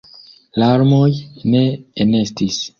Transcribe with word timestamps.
Larmoj 0.63 1.11
ne 1.53 1.63
enestis. 2.09 2.63